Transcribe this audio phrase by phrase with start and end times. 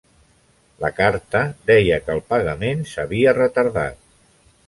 [0.83, 1.41] La carta
[1.71, 4.01] deia que el pagament s'havia retardat.